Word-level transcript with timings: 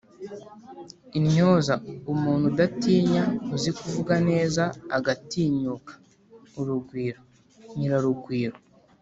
intyoza: 1.17 1.73
umuntu 2.13 2.45
udatinya 2.51 3.23
uzi 3.55 3.71
kuvuga 3.79 4.13
neza 4.29 4.63
agatinyuka 4.97 5.91
urugwiro(nyirarugwiro): 6.59 8.57